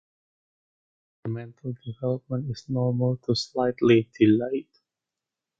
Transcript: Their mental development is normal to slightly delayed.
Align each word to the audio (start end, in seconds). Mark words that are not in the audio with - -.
Their 1.23 1.31
mental 1.31 1.75
development 1.85 2.49
is 2.49 2.67
normal 2.67 3.17
to 3.17 3.35
slightly 3.35 4.09
delayed. 4.17 4.67